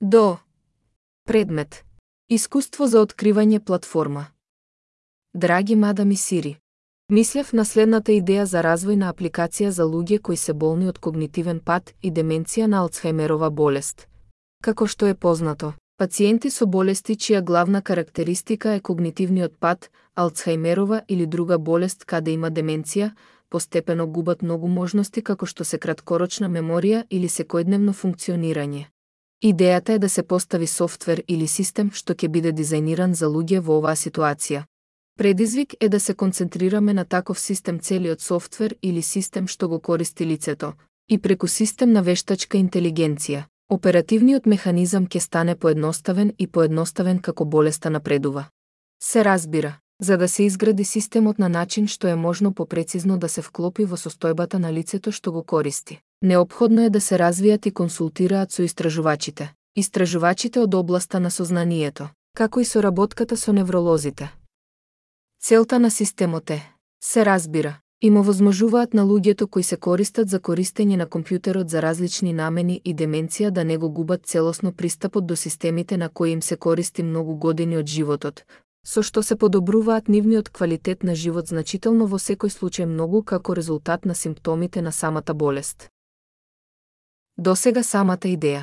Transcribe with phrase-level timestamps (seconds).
[0.00, 0.38] До.
[1.24, 1.84] Предмет.
[2.28, 4.26] Искуство за откривање платформа.
[5.34, 6.56] Драги мадам и Сири,
[7.08, 11.60] мислев на следната идеја за развој на апликација за луѓе кои се болни од когнитивен
[11.64, 14.06] пат и деменција на Алцхаймерова болест.
[14.62, 21.26] Како што е познато, пациенти со болести чија главна карактеристика е когнитивниот пат, Алцхаймерова или
[21.26, 23.14] друга болест каде има деменција,
[23.48, 28.84] постепено губат многу можности како што се краткорочна меморија или секојдневно функционирање.
[29.44, 33.78] Идејата е да се постави софтвер или систем што ќе биде дизајниран за луѓе во
[33.78, 34.64] оваа ситуација.
[35.18, 40.26] Предизвик е да се концентрираме на таков систем целиот софтвер или систем што го користи
[40.26, 40.72] лицето,
[41.08, 43.44] и преку систем на вештачка интелигенција.
[43.68, 48.44] Оперативниот механизам ќе стане поедноставен и поедноставен како болеста напредува.
[49.02, 53.42] Се разбира, за да се изгради системот на начин што е можно попрецизно да се
[53.42, 56.00] вклопи во состојбата на лицето што го користи.
[56.22, 62.60] Необходно е да се развијат и консултираат со истражувачите, истражувачите од областа на сознанието, како
[62.60, 64.32] и соработката со невролозите.
[65.40, 70.96] Целта на системот е, се разбира, им овозможуваат на луѓето кои се користат за користење
[70.96, 75.96] на компјутерот за различни намени и деменција да не го губат целосно пристапот до системите
[75.96, 78.44] на кои им се користи многу години од животот,
[78.86, 84.06] со што се подобруваат нивниот квалитет на живот значително во секој случај многу како резултат
[84.06, 85.88] на симптомите на самата болест.
[87.36, 88.62] До сега самата идеја.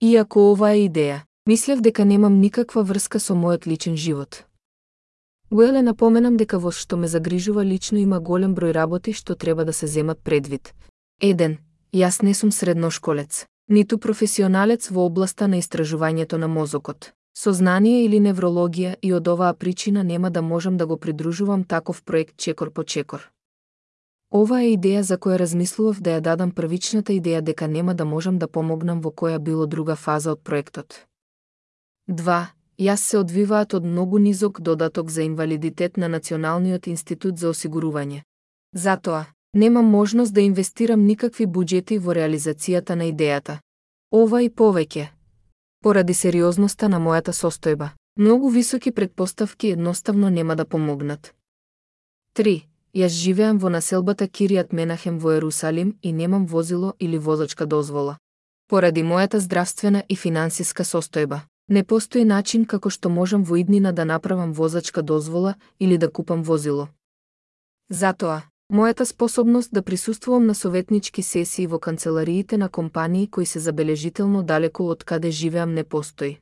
[0.00, 4.44] Иако ова е идеја, мислев дека немам никаква врска со мојот личен живот.
[5.50, 9.72] Уеле напоменам дека во што ме загрижува лично има голем број работи што треба да
[9.72, 10.74] се земат предвид.
[11.20, 11.58] Еден,
[11.94, 18.96] јас не сум средношколец, ниту професионалец во областа на истражувањето на мозокот сознание или неврологија
[19.02, 23.30] и од оваа причина нема да можам да го придружувам таков проект чекор по чекор.
[24.30, 28.38] Ова е идеја за која размислував да ја дадам првичната идеја дека нема да можам
[28.38, 31.06] да помогнам во која било друга фаза од проектот.
[32.08, 32.46] 2.
[32.78, 38.22] Јас се одвиваат од многу низок додаток за инвалидитет на Националниот институт за осигурување.
[38.74, 43.60] Затоа, немам можност да инвестирам никакви буџети во реализацијата на идејата.
[44.10, 45.06] Ова и повеќе,
[45.84, 47.90] поради сериозноста на мојата состојба.
[48.16, 51.34] Многу високи предпоставки едноставно нема да помогнат.
[52.38, 52.62] 3.
[52.94, 58.16] Јас живеам во населбата Киријат Менахем во Ерусалим и немам возило или возачка дозвола.
[58.68, 64.04] Поради мојата здравствена и финансиска состојба, не постои начин како што можам во иднина да
[64.04, 66.88] направам возачка дозвола или да купам возило.
[67.90, 68.42] Затоа,
[68.74, 74.88] Мојата способност да присуствувам на советнички сесии во канцелариите на компании кои се забележително далеку
[74.90, 76.40] од каде живеам не постои.